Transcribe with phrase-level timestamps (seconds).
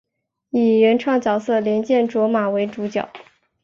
[0.49, 3.07] 以原创角色莲见琢马为主角。